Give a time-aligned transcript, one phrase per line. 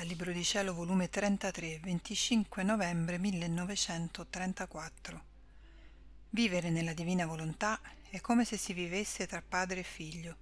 [0.00, 5.24] Dal Libro di Cielo, volume 33, 25 novembre 1934.
[6.30, 7.78] Vivere nella divina volontà
[8.08, 10.36] è come se si vivesse tra padre e figlio.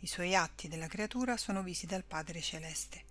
[0.00, 3.04] I suoi atti della creatura sono visi dal Padre Celeste.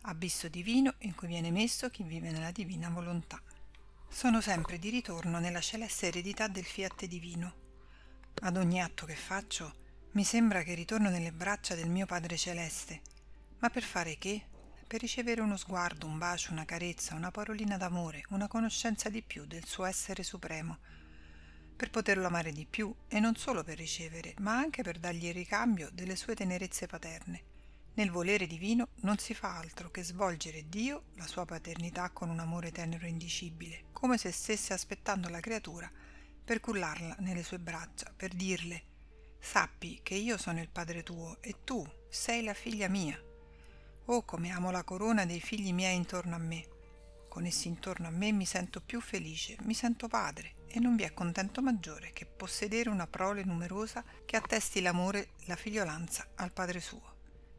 [0.00, 3.40] Abisso divino in cui viene messo chi vive nella divina volontà.
[4.08, 7.54] Sono sempre di ritorno nella celeste eredità del fiat divino.
[8.40, 9.76] Ad ogni atto che faccio
[10.14, 13.00] mi sembra che ritorno nelle braccia del mio Padre Celeste.
[13.60, 14.54] Ma per fare che?
[14.86, 19.44] Per ricevere uno sguardo, un bacio, una carezza, una parolina d'amore, una conoscenza di più
[19.46, 20.78] del suo essere supremo,
[21.74, 25.34] per poterlo amare di più e non solo per ricevere, ma anche per dargli il
[25.34, 27.54] ricambio delle sue tenerezze paterne.
[27.94, 32.38] Nel volere divino non si fa altro che svolgere Dio, la sua paternità, con un
[32.38, 35.90] amore tenero e indicibile, come se stesse aspettando la creatura
[36.44, 38.94] per cullarla nelle sue braccia, per dirle
[39.38, 43.25] Sappi che io sono il padre tuo e tu sei la figlia mia.
[44.08, 46.64] Oh, come amo la corona dei figli miei intorno a me.
[47.28, 51.02] Con essi intorno a me mi sento più felice, mi sento padre e non vi
[51.02, 56.78] è contento maggiore che possedere una prole numerosa che attesti l'amore, la figliolanza al Padre
[56.78, 57.14] suo.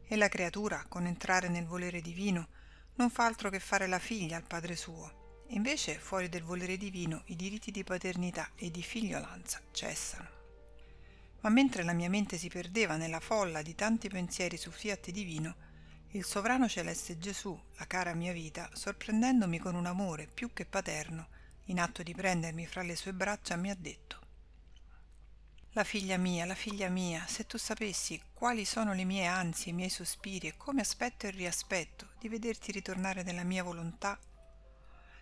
[0.06, 2.48] E la creatura, con entrare nel volere divino,
[2.94, 5.42] non fa altro che fare la figlia al Padre suo.
[5.48, 10.28] Invece, fuori del volere divino, i diritti di paternità e di figliolanza cessano.
[11.40, 15.67] Ma mentre la mia mente si perdeva nella folla di tanti pensieri su fiat divino,
[16.12, 21.28] il sovrano celeste Gesù, la cara mia vita, sorprendendomi con un amore più che paterno,
[21.64, 24.18] in atto di prendermi fra le sue braccia, mi ha detto
[25.72, 29.74] La figlia mia, la figlia mia, se tu sapessi quali sono le mie ansie, i
[29.74, 34.18] miei sospiri e come aspetto e riaspetto di vederti ritornare nella mia volontà,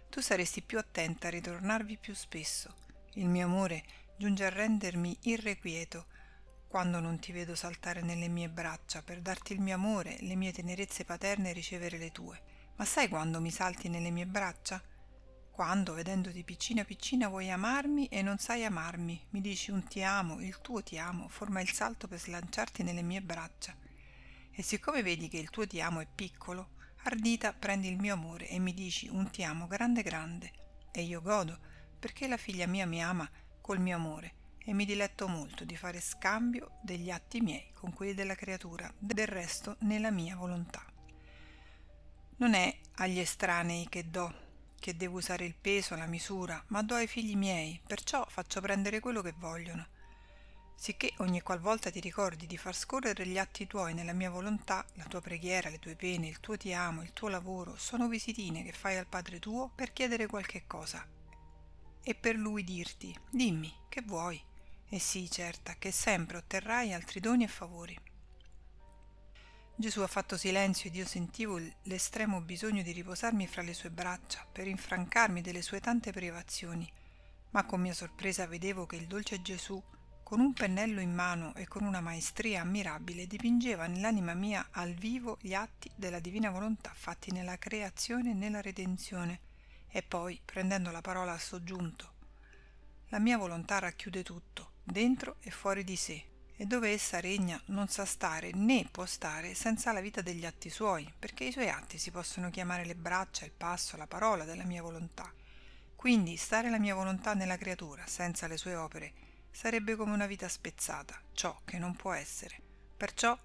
[0.09, 2.73] tu saresti più attenta a ritornarvi più spesso.
[3.15, 3.83] Il mio amore
[4.17, 6.07] giunge a rendermi irrequieto
[6.77, 10.53] quando non ti vedo saltare nelle mie braccia per darti il mio amore, le mie
[10.53, 12.39] tenerezze paterne e ricevere le tue.
[12.77, 14.83] Ma sai quando mi salti nelle mie braccia?
[15.51, 20.39] Quando, vedendoti piccina piccina, vuoi amarmi e non sai amarmi, mi dici un ti amo,
[20.43, 23.75] il tuo ti amo, forma il salto per slanciarti nelle mie braccia.
[24.51, 26.73] E siccome vedi che il tuo ti amo è piccolo,
[27.05, 30.53] ardita prendi il mio amore e mi dici un ti amo grande grande.
[30.93, 31.59] E io godo,
[31.99, 33.27] perché la figlia mia mi ama
[33.63, 38.15] col mio amore e mi diletto molto di fare scambio degli atti miei con quelli
[38.15, 40.85] della creatura, del resto nella mia volontà.
[42.39, 44.35] Non è agli estranei che do,
[44.81, 48.99] che devo usare il peso, la misura, ma do ai figli miei, perciò faccio prendere
[48.99, 49.87] quello che vogliono.
[50.75, 55.05] Sicché ogni qualvolta ti ricordi di far scorrere gli atti tuoi nella mia volontà, la
[55.05, 58.73] tua preghiera, le tue pene, il tuo ti amo, il tuo lavoro, sono visitine che
[58.73, 61.07] fai al Padre tuo per chiedere qualche cosa.
[62.03, 64.55] E per lui dirti, dimmi, che vuoi?
[64.89, 67.99] E sii certa che sempre otterrai altri doni e favori.
[69.79, 74.47] Gesù ha fatto silenzio ed io sentivo l'estremo bisogno di riposarmi fra le sue braccia
[74.51, 76.91] per infrancarmi delle sue tante privazioni,
[77.51, 79.83] ma con mia sorpresa vedevo che il dolce Gesù,
[80.23, 85.37] con un pennello in mano e con una maestria ammirabile, dipingeva nell'anima mia al vivo
[85.43, 89.41] gli atti della divina volontà fatti nella creazione e nella redenzione,
[89.89, 92.15] e poi, prendendo la parola ha soggiunto,
[93.09, 96.25] la mia volontà racchiude tutto, dentro e fuori di sé,
[96.57, 100.71] e dove essa regna non sa stare né può stare senza la vita degli atti
[100.71, 104.65] suoi, perché i suoi atti si possono chiamare le braccia, il passo, la parola della
[104.65, 105.31] mia volontà.
[105.97, 109.13] Quindi stare la mia volontà nella creatura senza le sue opere
[109.51, 112.61] sarebbe come una vita spezzata, ciò che non può essere.
[112.97, 113.37] Perciò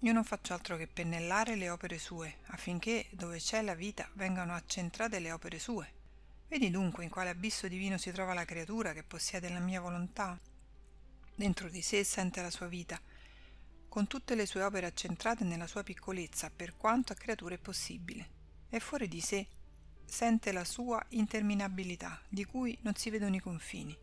[0.00, 4.54] io non faccio altro che pennellare le opere sue, affinché dove c'è la vita vengano
[4.54, 5.92] accentrate le opere sue.
[6.48, 10.38] Vedi dunque in quale abisso divino si trova la creatura che possiede la mia volontà?
[11.36, 12.98] Dentro di sé sente la sua vita,
[13.88, 18.30] con tutte le sue opere accentrate nella sua piccolezza per quanto a creatura è possibile,
[18.70, 19.46] e fuori di sé
[20.04, 23.96] sente la sua interminabilità, di cui non si vedono i confini,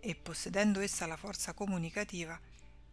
[0.00, 2.38] e possedendo essa la forza comunicativa,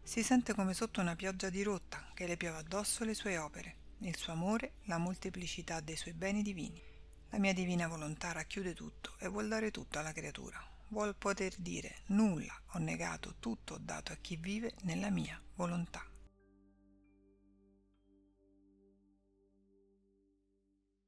[0.04, 3.76] si sente come sotto una pioggia di rotta che le piove addosso le sue opere,
[4.00, 6.81] il suo amore, la molteplicità dei suoi beni divini.
[7.31, 12.01] La mia divina volontà racchiude tutto e vuol dare tutto alla creatura vuol poter dire
[12.07, 16.03] nulla ho negato, tutto ho dato a chi vive nella mia volontà.